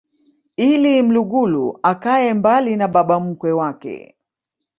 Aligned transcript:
ili 0.57 1.01
mlugulu 1.01 1.79
akae 1.83 2.33
mbali 2.33 2.75
na 2.75 2.87
baba 2.87 3.19
mkwe 3.19 3.51
wake 3.51 4.15